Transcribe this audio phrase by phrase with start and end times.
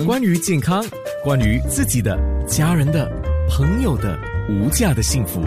[0.00, 0.82] 关于健康，
[1.22, 3.06] 关于自己的、家人的、
[3.46, 4.18] 朋友的
[4.48, 5.44] 无价的幸福，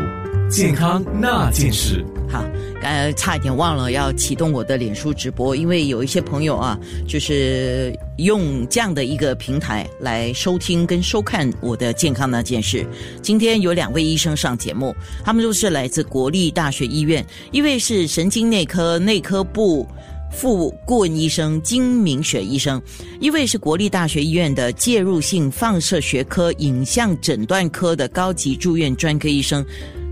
[0.52, 2.06] 健康那件事。
[2.30, 2.46] 好，
[2.76, 12.86] 刚才差一点忘了要启动我的脸书直播，因为有一些朋友啊，就是用这样的一个平台来收听跟收看我的健康那件事。
[13.24, 19.88] 今天有两位医生上节目，他们都是来自国立大学医院，一位是神经内科内科部。
[20.36, 22.82] 副顾问医生金明雪医生，
[23.22, 29.66] 一位是国立大学医院的介入性放射学科影像诊断科的高级住院专科医生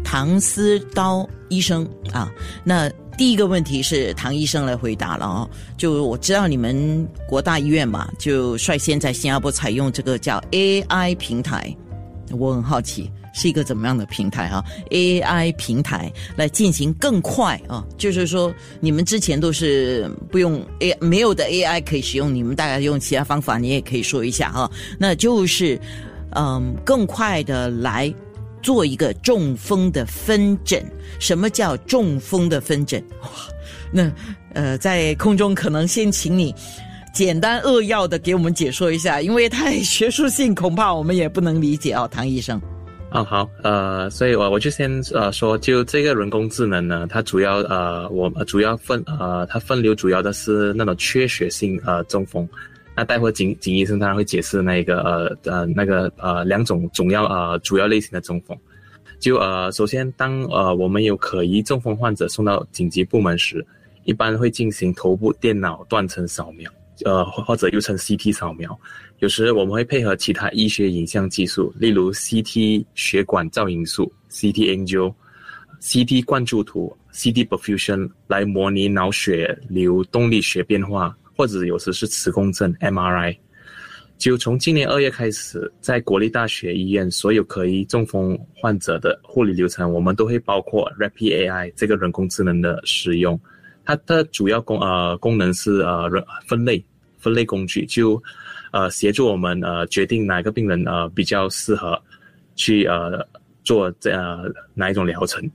[0.04, 2.31] 唐思刀医生啊。
[2.64, 11.76] 那第一个问题是唐医生来回答了哦，就我知道你们国大医院嘛，就率先在新加坡采用这个叫 AI 平台，
[12.31, 13.12] 我很好奇。
[13.34, 24.72] 是一个怎么样的平台啊？AI 平台来进行更快啊，就是说你们之前都是不用 A 没有的 AI 可以使用，你们大概用其他方法，你也可以说一下哈。
[25.00, 25.80] 那就是
[26.36, 28.14] 嗯，更快的来
[28.61, 30.86] 做一个中风的分诊。
[31.20, 33.04] 什么叫中风的分诊？
[33.22, 33.30] 哇，
[33.92, 34.11] 那
[34.54, 36.54] 呃，在空中可能先请你
[37.14, 42.61] 简单扼要的给我们解说一下，因为太学术性，恐怕我们也不能理解哦，唐医生。
[43.14, 52.50] 哦，好，呃，所以我我就先呃说，就这个人工智能呢，它主要呃，我主要分呃，它分流主要的是那种缺血性呃中风。
[52.95, 58.58] 那待会景景医生当然会解释那个呃呃那个呃两种主要呃主要类型的中风。
[59.20, 63.64] 就呃首先当呃我们有可疑中风患者送到紧急部门时，
[64.05, 66.72] 一般会进行头部电脑断层扫描，
[67.05, 68.75] 呃或者又称 CT 扫描。
[69.24, 75.14] 有时我们会配合其他医学影像技术，例如 CT 血管造影术 （CT Angio）、
[75.80, 83.38] CT 灌注图 （CT Perfusion） 来模拟脑血流动力学变化，或者有时是磁共振 （MRI）。
[84.18, 93.39] 就从今年二月开始，在国立大学医院所有可疑中风患者的护理流程，我们都会包括 Rapid AI 这个人工智能的使用。
[93.86, 96.10] 它的主要功呃功能是呃
[96.45, 96.83] 分类
[97.20, 98.22] 分类工具就。
[98.73, 102.02] 呃，协助我们呃决定哪个病人呃比较适合
[102.56, 103.23] 去呃
[103.64, 104.11] 做这
[104.73, 105.48] 哪一种疗程。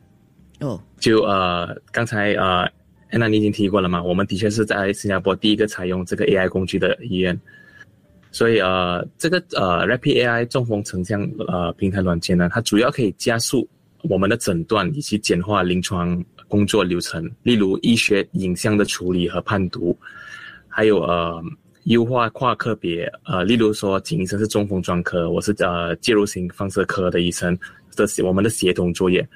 [0.60, 2.60] 哦，就呃刚才呃
[3.10, 7.36] 安娜你已经提过了嘛，我们的确是在新加坡第一个采用这个 AI 工具的医院。
[8.30, 13.68] 所以呃这个呃 Rapid AI 中风成像呃平台软件呢，它主要可以加速
[14.02, 19.98] 我们的诊断以及简化临床工作流程，例如医学影像的处理和判读，
[20.68, 21.42] 还有呃。
[21.88, 27.58] 优化跨科别，呃，例如说，景医生是中风专科，我是呃介入型放射科的医生
[27.96, 29.26] 的，我们的协同作业。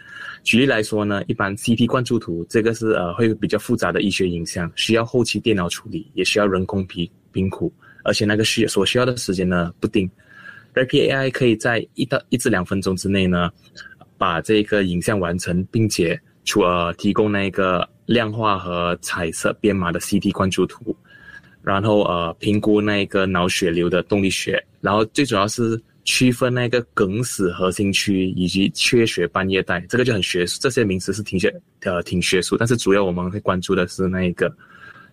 [0.44, 7.72] 举例来说呢，一般 CT 灌注图这个是呃会比较复杂的医学影像，需要后期电脑处理，也需要人工评评估，
[8.04, 10.10] 而且那个需所需要的时间呢不定。
[10.74, 13.50] RPAI 可以在一到一至两分钟之内呢，
[14.18, 20.94] 把这个影像完成，并且除了提供那个量化和彩色编码的 CT 灌注图。
[21.62, 34.52] 然后呃，评估那个脑血流的动力学，然后最主要是区分那个梗死核心区以及缺血半叶带，这个就很学术，这些名词是挺学呃挺学术，但是主要我们会关注的是那一个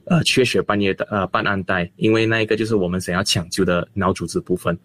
[0.05, 4.75] 呃缺血半叶带呃半暗带，因为那一个就是我们想要抢救的脑组织部分，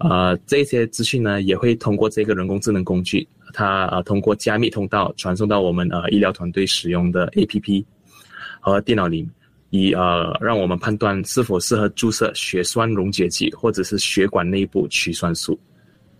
[0.00, 7.84] 呃这些资讯呢也会通过这个人工智能工具，它呃通过加密通道传送到我们呃医疗团队使用的 APP
[8.58, 9.28] 和电脑里。
[9.70, 15.58] 以呃，让我们判断是否适合注射血栓溶解剂，或者是血管内部取栓素，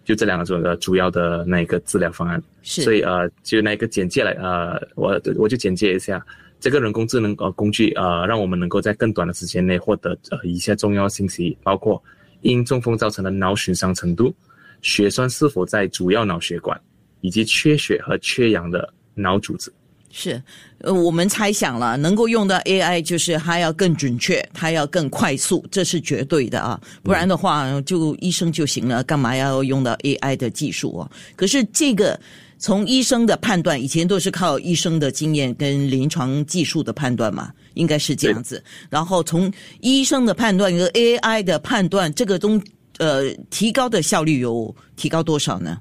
[0.04, 2.42] 就这两种的主要的那个治疗方案。
[2.62, 2.82] 是。
[2.82, 6.25] 所以呃，就那个简介来呃，我我就简介一下
[6.60, 12.03] 这个人工智能呃工具呃，让我们能够在更短的时间内获得呃一些重要信息，包括
[12.42, 14.34] 因中风造成的脑损伤程度、
[14.82, 16.78] 血栓是否在主要脑血管，
[17.22, 19.72] 以及缺血和缺氧的脑组织。
[20.10, 20.42] 是，
[20.78, 31.10] 呃，我们猜想了，能够用到 AI，就是它要更准确，它要更快速，这是绝对的啊，不然的话就医生就行了，干嘛要用到 AI 的技术啊？
[31.37, 32.19] 可是这个
[32.58, 38.64] 从医生的判断，以前都是靠医生的经验跟临床技术的判断嘛，应该是这样子。
[38.88, 42.60] 然后从医生的判断和 AI 的判断，这个中
[42.96, 45.78] 呃提高的效率有提高多少呢？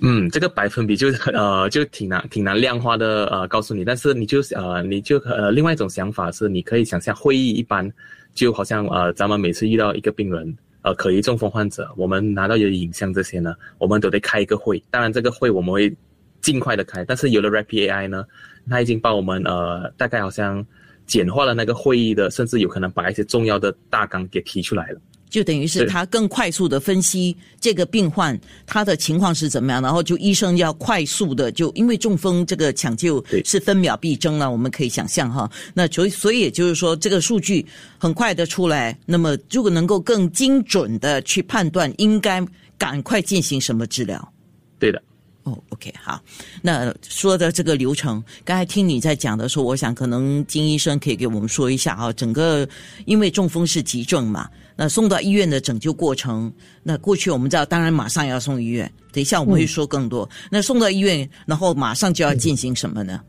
[0.00, 7.90] 嗯，这个百分比就 呃就挺难挺难量化的呃告诉你，但是你就呃你就呃另外一种想法是，你可以想象会议一般，
[8.32, 15.92] 就好像呃咱们每次遇到一个病人呃可疑中风患者，我们拿到有影像这些呢，我们都得开一个会，当然这个会我们会
[16.40, 18.24] 尽快的开，但是有了 Rapid AI 呢，
[18.70, 20.64] 它已经帮我们呃大概好像
[21.06, 25.00] 简化了那个会议的，甚至有可能把一些重要的大纲给提出来了。
[25.28, 35.50] 就等于是是他更快速的分析这个病患他的情况是怎么样，然后就医生要快速的就因为中风这个抢救对是分秒必争了，我们可以想象哈。
[35.74, 37.64] 那所以所以也就是说，这个数据
[37.98, 42.44] 很快的出来，那么如果能够更精准的去判断应该
[42.76, 44.32] 赶快进行什么治疗。
[44.78, 45.02] 对的。
[45.48, 46.20] 哦，OK，好。
[46.60, 52.68] 那说的这个流程，刚才听你在讲的时候，我想可能金医生可以给我们说一下啊，整个
[53.06, 56.52] 因为中风是急症嘛，那送到医院的拯救过程，
[56.82, 60.28] 那过去我们知道，当然马上要送医院，等一下我们会说更多。
[60.50, 63.20] 那送到医院，然后马上就要进行什么呢？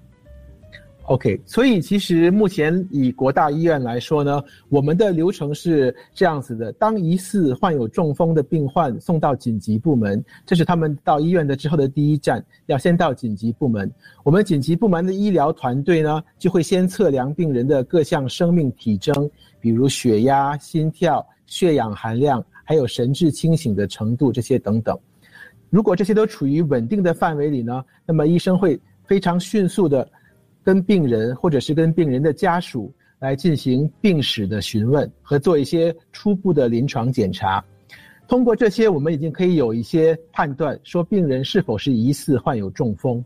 [1.09, 13.91] OK，所以其实目前以国大医院来说呢，我们的流程是这样子的：当疑似患有中风的病患送到紧急部门，这是他们到医院的之后的第一站，要先到紧急部门。
[14.23, 19.27] 我们紧急部门的医疗团队呢，就会先测量病人的各项生命体征，
[19.59, 24.95] 比如血压、心跳、血氧含量，还有神志清醒的程度这些等等。
[25.71, 30.07] 如果这些都处于稳定的范围里呢，那么医生会非常迅速的。
[30.69, 37.65] 跟病人或者是跟病人的家属来进行病史的询问和做一些初步的临床检查，
[38.27, 43.25] 通过这些，我们已经可以有一些判断，说病人是否是疑似患有中风。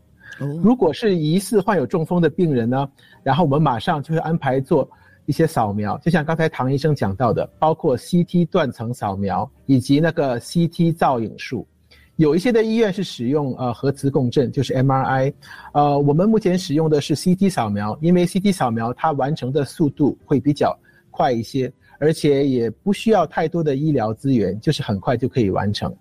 [0.62, 2.88] 如果是疑似患有中风的病人呢，
[3.22, 4.88] 然后我们马上就会安排做
[5.26, 11.66] 一些扫描，就像刚才唐医生讲到的，包括 CT 断层扫描以及那个 CT 造影术。
[12.16, 15.34] 有一些的医院是使用呃核磁共振，就是 MRI，
[15.72, 20.78] 呃，我们目前使用的是 CT 扫描，因为 CT 扫描它完成的速度会比较
[21.10, 25.92] 快一些，而且也不需要太多的医疗资源，就是很快就可以完成。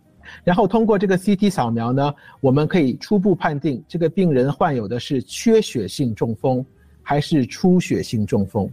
[0.44, 6.64] 然后通过这个 CT 扫描呢，我们可以初步判定这个病人患有的是缺血性中风
[7.02, 8.70] 还是出血性中风。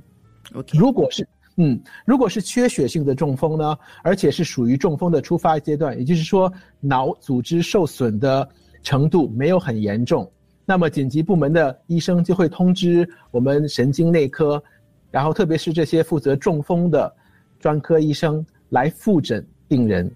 [0.55, 1.27] OK，如果是
[1.63, 8.49] 嗯，如果是缺血性的中风呢，而且是属于中风的初发阶段，也就是说脑组织受损的
[8.83, 10.27] 程度没有很严重，
[10.65, 14.63] 那么紧急部门的医生就会通知我们神经内科，
[15.11, 17.15] 然后特别是这些负责中风的
[17.59, 20.11] 专科医生来复诊病人，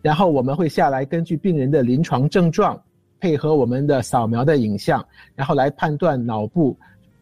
[0.00, 2.82] 然后我们会下来根据病人的临床症状，
[3.20, 6.74] 配合我们的扫描的影像，然后来判断脑部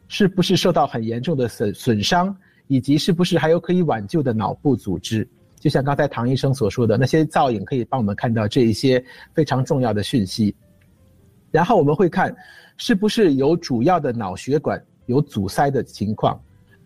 [0.07, 2.33] 是不是受到很严重的损损伤。
[2.67, 5.27] 以及是不是还有可以挽救的脑部组织？
[5.59, 9.03] 就像刚才唐医生所说的，那些造影可以帮我们看到这一些
[9.33, 10.55] 非常重要的讯息。
[11.51, 12.35] 然后我们会看，
[12.77, 16.39] 是不是有主要的脑血管有阻塞的情况。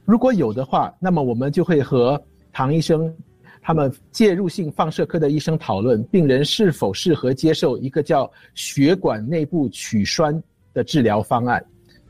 [0.05, 2.23] 如果有的话，那么我们就会和
[2.53, 3.13] 唐医生
[3.61, 10.41] 他们介入性放射科的医生讨论，病人是否适合接受一个叫血管内部取栓
[10.73, 11.65] 的治疗方案。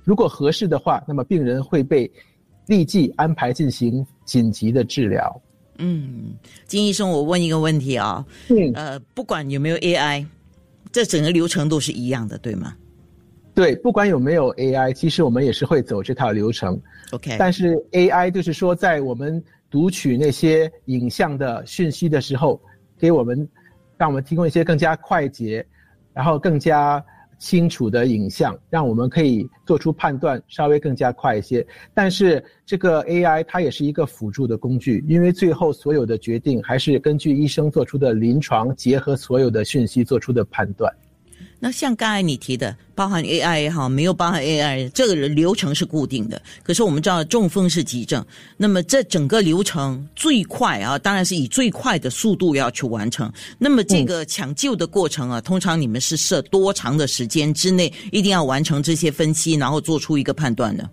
[0.05, 2.11] 如果合适的话，那么病人会被
[2.69, 5.43] 立即安排进行紧急的治疗。
[5.79, 6.35] 嗯，
[6.67, 10.27] 金医生，我问一个问题啊，嗯，呃，不管有没有 AI，
[10.91, 12.75] 这整个流程都是一样的，对吗
[13.55, 16.81] 对，不管有没有 AI，其实我们也是会走这套流程。
[17.11, 22.61] ？OK，但是 AI 就是说，在我们读取那些影像的讯息的时候，
[22.99, 23.49] 给我们
[23.97, 25.67] 让我们提供一些更加快捷，
[26.13, 27.05] 然后更加
[27.39, 31.67] 清楚的影像，让我们可以做出判断，稍微更加快一些。
[31.95, 40.93] 但是这个 AI 它也是一个辅助的工具，因为最后所有的决定还是根据医生做出的临床，结合所有的讯息做出的判断。
[41.61, 46.41] 那像刚才你提的，包含 AI 也好，没有包含 AI，这个流程是固定的。
[46.63, 48.25] 可是我们知道中风是急症，
[48.57, 53.33] 那么这整个流程最快啊，当然是以最快的速度要去完成。
[53.59, 60.89] 那么这个抢救的过程啊，通常你们是设多长的时间之内一定要完成这些分析，然后做出一个判断呢？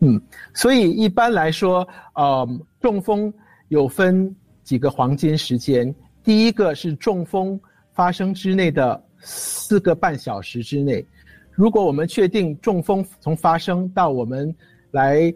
[0.00, 0.20] 嗯，
[0.54, 2.48] 所以一般来说，呃，
[2.80, 3.32] 中风
[3.68, 4.34] 有分
[4.64, 5.94] 几个黄金时间。
[6.24, 7.58] 第一个是中风
[7.94, 11.04] 发生之内的四个半小时之内，
[11.50, 14.54] 如果我们确定中风从发生到我们
[14.90, 15.34] 来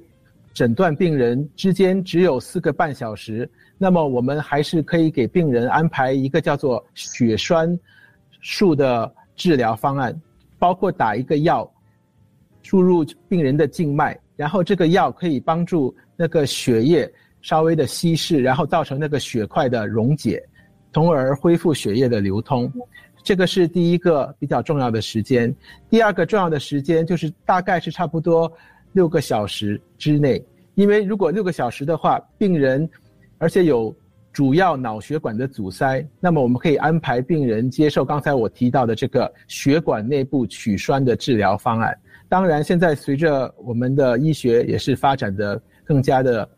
[0.53, 7.79] 诊断病人之间只有四个半小时，那么我们还是可以给病人安排一个叫做血栓
[8.41, 10.21] 术的治疗方案，
[10.59, 11.69] 包括打一个药
[12.63, 14.19] 注入病人的静脉。
[14.37, 20.41] 然后这个药可以帮助那个血液稍微的稀释，然后造成那个血块的溶解，
[20.93, 22.73] 从而恢复血液的流通。
[23.29, 25.55] 这个是第一个比较重要的时间。
[25.91, 28.51] 第二个重要的时间就是大概是差不多
[28.93, 30.43] 六个小时之内，
[30.77, 32.89] 因为如果六个小时的话，病人
[33.37, 33.95] 而且有
[34.33, 41.95] 主要脑血管的阻塞，那么我们可以安排病人接受刚才我提到的这个血管内部取栓的治疗方案。
[42.31, 46.49] 当然，现在随着我们的医学也是发展的更加的，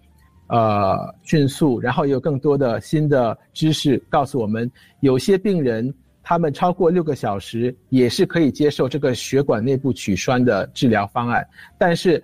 [0.47, 11.47] 呃迅速，然后有更多的新的知识告诉我们，有些病人他们超过六个小时也是可以接受这个血管内部取栓的治疗方案，
[11.79, 12.23] 但是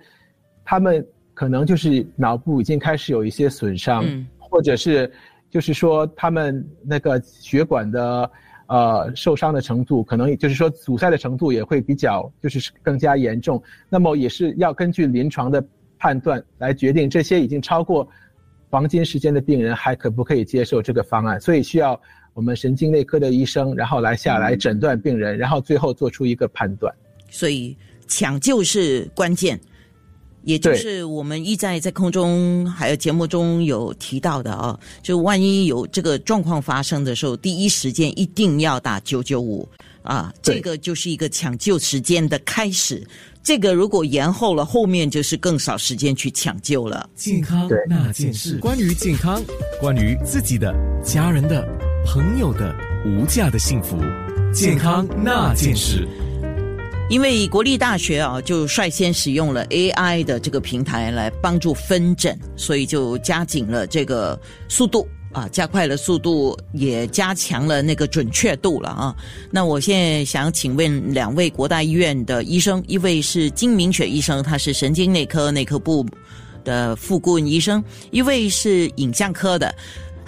[0.63, 4.05] 他们可能就是脑部已经开始有一些损伤，
[4.37, 5.11] 或者是
[5.49, 8.31] 就是说他们那个血管的。
[8.69, 15.65] 呃，受伤的程度可能就是说阻塞的程度也会比较就是更加严重，那么也是要根据临床的
[15.97, 18.05] 判断来决定这些已经超过
[18.69, 21.97] 黄金时间的病人还可不可以接受这个方案，所以需要
[22.37, 26.93] 我们神经内科的医生然后来下来诊断病人，然后最后做出一个判断。
[27.31, 27.75] 所以
[28.07, 29.59] 抢救是关键。
[30.43, 39.67] 也就是我们一再在空中还有节目中有提到的啊，就万一有这个状况发生的时候，第一时间一定要打九九五
[40.03, 43.05] 啊，这个就是一个抢救时间的开始。
[43.43, 47.09] 这个如果延后了，后面就是更少时间去抢救了。
[47.15, 49.43] 健康那件事，关于健康，
[49.81, 51.67] 关于自己的、家人的、
[52.07, 52.73] 朋友的
[53.05, 53.97] 无价的幸福，
[54.53, 56.07] 健康那件事。
[57.09, 69.13] 因为国立大学啊，就率先使用了 AI 的这个平台来帮助分诊，所以就加紧了这个速度啊，加快了速度，也加强了那个准确度了啊。
[69.51, 76.05] 那我现在想请问两位国大医院的医生，一位是金明雪医生，他是神经内科内科部
[76.63, 79.75] 的副顾问医生；一位是影像科的。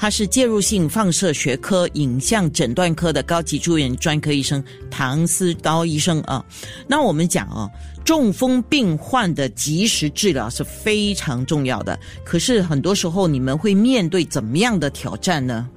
[0.01, 6.43] 他是介入性放射学科影像诊断科的高级住院专科医生唐思刀医生啊。
[6.87, 7.69] 那我们讲啊，
[8.05, 11.99] 中风病患的及时治疗是非常重要的。
[12.23, 15.67] 可是很多时候你们会面对怎么样的挑战呢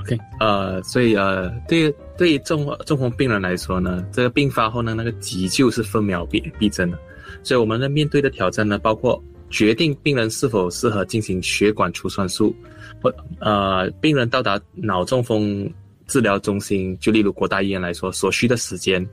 [0.00, 6.98] ？OK，呃，所以呃，对对于中中风病人来说呢，这个病发后呢，那个急救是分秒必必争的。
[7.44, 9.22] 所以我们的面对的挑战呢，包括
[9.56, 12.54] 决定病人是否适合进行血管除栓术。
[13.02, 15.66] 或呃，病人到达脑中风
[16.06, 19.06] 治疗中心，就例如国大医院来说，所需的时间、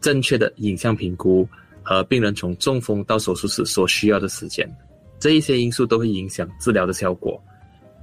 [0.00, 1.46] 正确的影像评估
[1.82, 4.66] 和病人从中风到手术室所需要的时间，
[5.18, 7.38] 这一些因素都会影响治疗的效果。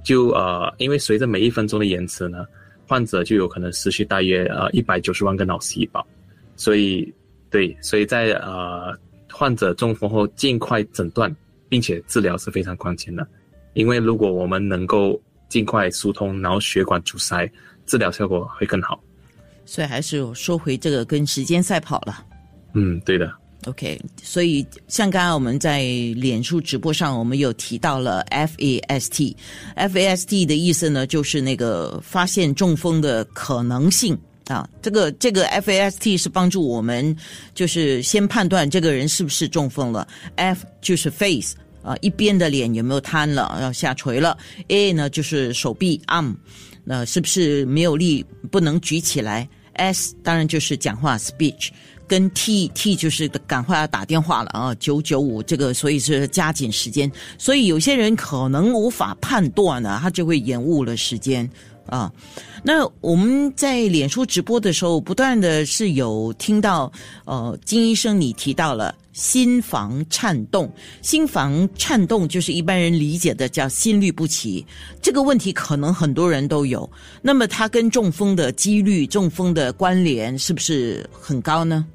[0.04, 2.46] 就呃，因为随着每一分钟的延迟呢，
[2.86, 6.06] 患者就有可能失去大约呃一百九十万个脑细胞。
[6.54, 7.12] 所以，
[7.50, 8.96] 对，所以在呃
[9.32, 11.34] 患者中风后尽快诊断
[11.74, 13.26] 并且治疗是非常关键的。
[13.72, 17.50] 因为如果我们能够尽快疏通脑血管阻塞，
[17.84, 19.02] 治疗效果会更好。
[19.66, 22.24] 所以还是说回这个跟时间赛跑了。
[22.74, 23.28] 嗯，对的。
[23.66, 25.82] OK，所以像刚刚我们在
[26.14, 34.16] 脸书直播上，我们有提到了 FAST，FAST 的意思呢，就是那个发现中风的可能性
[34.46, 34.68] 啊。
[34.80, 37.16] 这个这个 FAST 是帮助我们，
[37.52, 40.06] 就是先判断这个人是不是中风了。
[40.36, 41.56] F 就是 face。
[41.84, 44.36] 啊，一边的脸有没有瘫了，要下垂了
[44.68, 46.34] ？A 呢，就是手臂 arm，
[46.82, 51.68] 那是不是没有力，不能举起来？S 当然就是讲话 speech，
[52.08, 57.10] 跟 T T 就是赶快要打电话了啊，九九五这个，所以是加紧时间。
[57.36, 61.48] 所以有些人可能无法判断呢，他就会延误了时间
[61.86, 62.12] 啊。
[62.62, 66.90] 那我们在脸书直播的时候，不断的是有听到，
[67.24, 68.94] 呃，金医生你提到了。
[69.14, 70.68] 心房颤动，
[71.00, 74.66] 心房颤动就是一般人理解的叫心律不齐。
[75.00, 76.90] 这个问题可能很多人都有。
[77.22, 81.86] 那么它跟中风的几率、中风的关联是不是很高呢？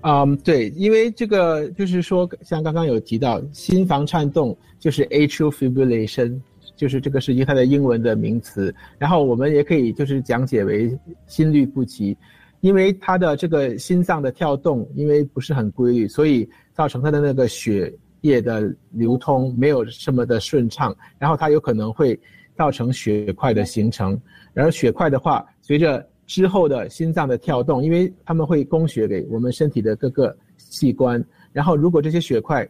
[0.00, 6.40] 嗯，对，因为这个就是说，像刚刚有提到心房颤动，就是 atrial fibrillation，
[6.82, 8.74] 就是这个是它的英文的名词。
[8.98, 10.98] 然后我们也可以就是讲解为
[11.28, 12.18] 心律不齐。
[12.60, 22.18] 因为他的这个心脏的跳动，因为不是很规律，所以造成他的那个血液的流通没有这么的顺畅，然后它有可能会
[22.56, 24.20] 造成血块的形成。
[24.52, 32.68] 然后血块的话，随着之后的心脏的跳动，因为他们会供血给我们身体的各个器官，然后如果这些血块，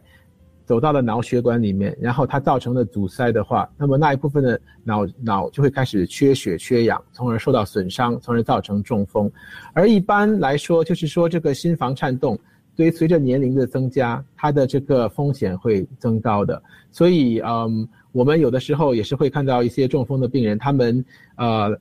[0.65, 9.31] 走到了脑血管里面，然后它造成的阻塞的话，那么那一部分的脑脑就会开始缺血缺氧，从而受到损伤，从而造成中风。
[9.73, 12.39] 而一般来说，就是说这个心房颤动，
[12.75, 16.61] 对于随着年龄的增加，它的这个风险会增高的。
[16.91, 21.03] 所以，嗯，我们有的时候也是会看到一些中风的病人，他们
[21.35, 21.77] 呃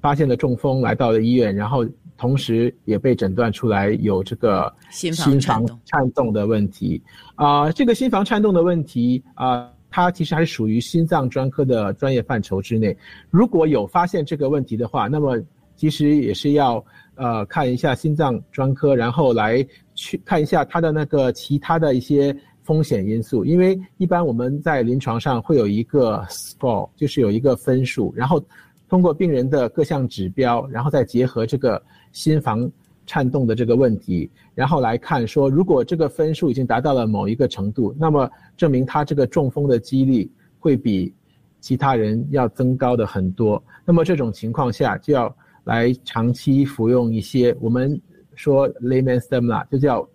[0.00, 1.86] 发现了中风，来到了医院，然后。
[2.20, 5.40] 同时也被诊断出来有这个心房
[5.86, 7.02] 颤动的问题
[7.34, 12.94] 啊，这个心房颤动的问题啊，它其实还是属于心脏专科的专业范畴之内。
[13.30, 15.40] 如果有发现这个问题的话，那么
[15.76, 16.84] 其实也是要
[17.14, 22.36] 呃看一下心脏专科，然后来去看一下他的那个其他的一些。
[22.62, 28.40] 风险因素，因为一般我们在临床上会有一个 score，就是有一个分数，然后
[28.90, 31.80] 通过病人的各项指标，然后再结合这个
[32.10, 32.68] 心房
[33.06, 40.28] 颤动的这个问题，然后来看说，如果这个分数已经达到了某一个程度，那么证明他这个中风的几率
[40.58, 41.14] 会比
[41.60, 43.62] 其他人要增高的很多。
[43.84, 47.98] 那么这种情况下，就要来长期服用一些我们
[48.34, 50.06] 说 layman stem 啦，就叫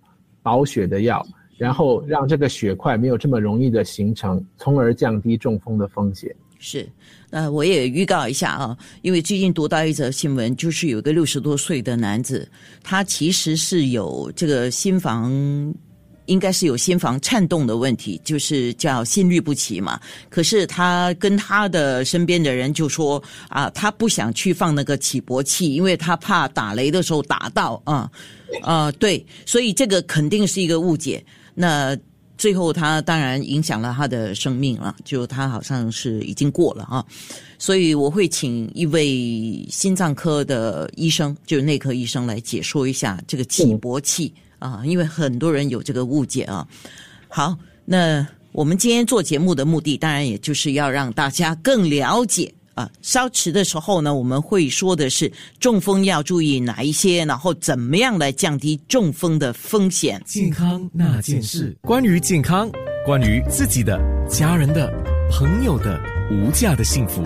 [0.44, 1.26] 保血的药。
[1.58, 6.36] 然后让这个血块没有这么容易的形成，从而降低中风的风险。
[6.58, 6.90] 是，
[7.30, 12.48] 那我也预告一下啊，因为最近读到一则新闻，就是有个六十多岁的男子，
[12.82, 15.32] 他其实是有这个心房，
[16.26, 20.00] 应该是有心房颤动的问题，就是叫心律不齐嘛。
[20.30, 28.10] 可是他跟他的身边的人就说啊，他不想去放那个起搏器，因为他怕打雷的时候打到啊
[28.64, 31.24] 啊，对，所以这个肯定是一个误解。
[31.54, 31.96] 那
[32.38, 37.06] 最后，他当然影响了他的生命了，就他好像是已经过了啊，
[37.58, 46.68] 所以我会请一位心脏科的医生，就是内科医生来解说一下这个起搏器啊，因为很多人有这个误解啊。
[47.28, 52.54] 好，那我们今天做节目的目的，当然也就是要让大家更了解。
[52.76, 60.22] 啊，烧迟的时候呢，我们会说的是中风要注意哪一些，然后怎么样来降低中风的风险。
[60.26, 62.70] 健康那件事，关于健康，
[63.06, 63.98] 关于自己的、
[64.30, 64.92] 家人的、
[65.32, 65.98] 朋友的
[66.30, 67.24] 无价的幸福。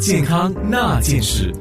[0.00, 1.52] 健康那件事，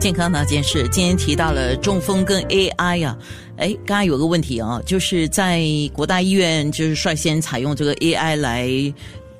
[0.00, 3.18] 健康那件事，今天提到了中风跟 AI 啊，
[3.56, 8.94] 哎，刚刚有个问题啊，就是在国大医院就是率先采用这个 AI 来。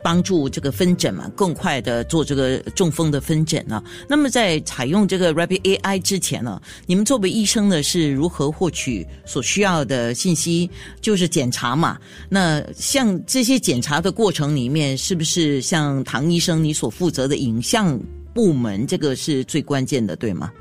[0.04, 3.82] 帮助这个分诊嘛，更快的做这个中风的分诊呢。
[4.06, 10.68] 那么在采用这个 Rapid AI 之前呢，你们作为医生呢是如何获取所需要的信息？
[11.00, 11.98] 就是检查嘛。
[12.28, 17.98] 那像这些检查的过程里面，是不是像唐医生你所负责的影像
[18.34, 20.52] 部门，这个是最关键的，对吗？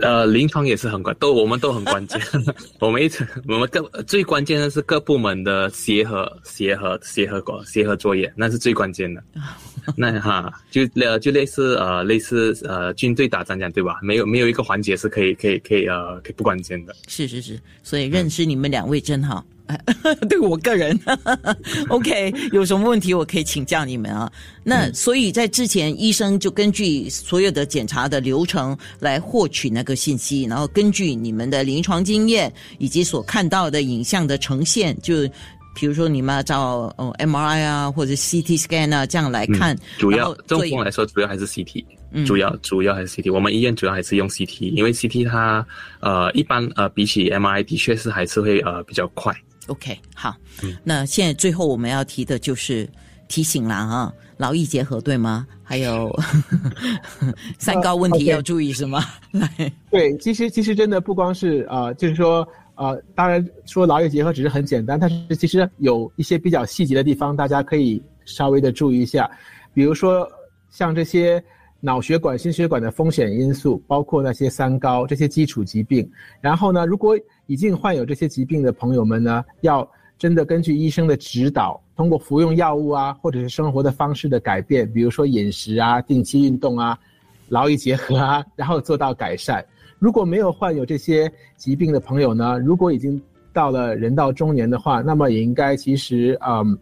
[0.00, 2.20] 呃，临床也是很关，都我们都很关键。
[2.80, 9.22] 我们一直我们各最关键的是各部门的协和、协和、协和过协和作业，那是最关键的。
[9.96, 13.98] 那哈，就呃就类似呃类似呃军队打仗这样对吧？
[14.02, 16.94] 没有没有一个环节是可以可以可以呃可以不关键的。
[17.06, 19.44] 是是是，所以认识你们两位真好。
[20.28, 20.98] 对我个人，
[21.88, 24.30] OK，有什么问题我可以请教你们啊。
[24.64, 35.28] 那所以在之前，医生就根据所有的检查的流程来获取那个信息，然后根据你们的临床经验以及所看到的影像的呈现，就
[35.74, 39.76] 比如说你们要照哦 MRI 啊或者 CT scan 啊这样来看。
[39.98, 41.84] 主要中风来说，主要还是 CT，
[42.26, 43.32] 主要主要还是 CT。
[43.32, 45.64] 我们医院主要还是用 CT，因为 CT 它
[46.00, 49.34] 呃一般呃比起 MRI 的确是还是会呃比较快。
[49.68, 50.36] OK，好，
[50.82, 52.88] 那现在最后我们要提的就是
[53.28, 55.46] 提醒了啊，劳逸结合对吗？
[55.62, 56.10] 还有
[57.58, 59.04] 三高问题要注意是吗？
[59.32, 69.30] 来，对，其实其实真的不光是啊，就是说啊，当然说劳逸结合只是很简单，但是其实有一些比较细节的地方，大家可以稍微的注意一下，
[69.74, 70.26] 比如说
[70.70, 71.42] 像这些
[71.80, 76.10] 脑血管、心血管的风险因素，包括那些三高这些基础疾病，
[76.40, 79.88] 然后呢，如果已经患有这些疾病的朋友们呢，要
[80.18, 86.98] 真的根据医生的指导，通过服用药物啊，或者是生活的方式的改变，比如说饮食啊、定期运动啊、
[87.48, 89.64] 劳逸结合啊，然后做到改善。
[90.00, 93.20] 如果没有患有这些疾病的朋友呢，如果已经
[93.52, 96.76] 到了人到中年的话，那么也应该其实嗯，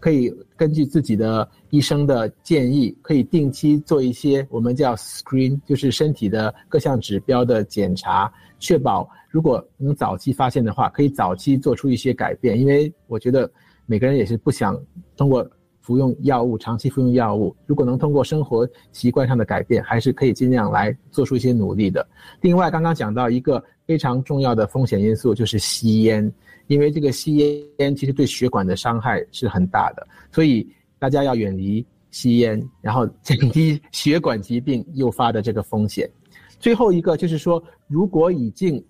[0.00, 9.08] 可以根据自己的医生的建议，可以定期做一些我们叫 screen，就是身体的各项指标的检查，确保。
[9.30, 12.58] 如果能早期发现的话，可以早期做出一些改变。
[12.58, 13.50] 因为我觉得
[13.84, 14.80] 每个人也是不想
[15.16, 15.48] 通过
[15.88, 17.56] 服用药物、长期服用药物。
[17.64, 22.06] 如果能通过生活习惯上的改变，还是可以尽量来做出一些努力的。
[22.42, 26.30] 另外，刚刚讲到一个非常重要的风险因素就是吸烟，
[26.66, 27.36] 因为这个吸
[27.78, 36.06] 烟其实对血管的伤害是很大的，所以大家要远离吸烟，然后降低血管疾病诱发的这个风险。
[36.58, 38.84] 最后一个就是说，如果已经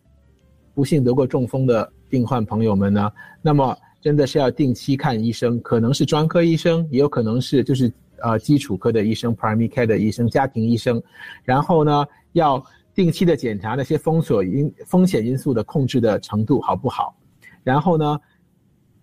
[0.75, 3.09] 不幸得过中风的病患朋友们呢，
[3.41, 3.77] 那么
[4.09, 7.93] 真的是要定期看医生，可能是专科医生，也有可能是就是
[8.23, 11.03] 呃基础科的医生、primary care 的医生、家庭医生，
[11.45, 17.15] 然后呢要定期的检查那些封锁因风险因素的控制的程度好不好，
[17.63, 18.19] 然后呢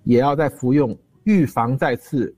[0.06, 2.36] 也要再服用预防再次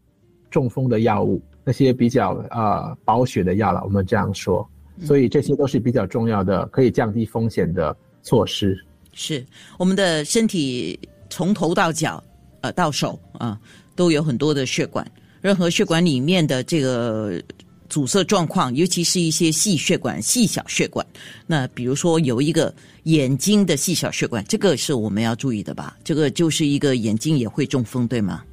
[0.51, 8.77] 中风的药物，那些比较呃保血的药了，我们这样说，所以这些都是比较重要的可以降低风险的措施。
[9.13, 9.45] 是
[9.79, 10.99] 我们的身体
[11.29, 12.21] 从头到脚，
[12.61, 13.59] 呃，到手啊，
[13.95, 15.09] 都有很多的血管，
[15.41, 17.41] 任何血管里面的这个
[17.89, 21.05] 阻塞状况，尤其是一些细血管、细小血管，
[21.45, 25.97] 那比如说有一个眼睛的细小血管，这个是我们要注意的吧？
[26.03, 28.43] 这个就是一个眼睛也会中风，对吗？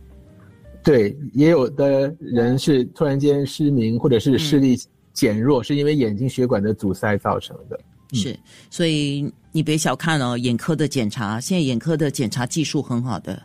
[0.85, 4.79] 对，也有的人是突然间失明，或者是视力
[5.14, 7.81] 减弱，是因为眼睛血管的阻塞造成的。
[8.12, 8.38] 是，
[8.71, 13.43] 所以你别小看哦，眼科的检查，现在眼科的检查技术很好的，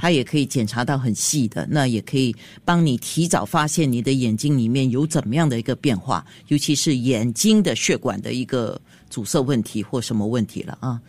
[0.00, 11.00] 它也可以检查到很细的，那也可以帮你提早发现你的眼睛里面有怎么样的一个变化，尤其是眼睛的血管的一个阻塞问题或什么问题了啊。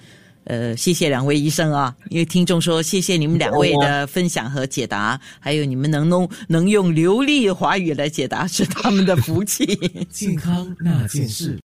[0.44, 9.66] 呃，谢谢两位医生啊，因为听众说谢谢你们两位的分享和解答，还有你们能弄能用流利华语来解答是他们的福气。
[10.12, 11.60] 健康那件事。